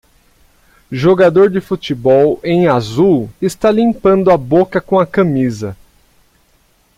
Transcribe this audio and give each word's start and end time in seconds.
Jogador 0.91 1.51
de 1.51 1.61
futebol 1.61 2.39
em 2.43 2.67
azul 2.67 3.29
está 3.39 3.69
limpando 3.69 4.31
a 4.31 4.35
boca 4.35 4.81
com 4.81 4.97
a 4.99 5.05
camisa 5.05 5.77